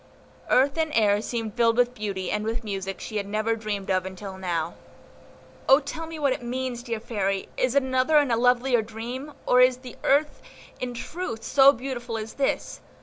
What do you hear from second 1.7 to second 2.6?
with beauty and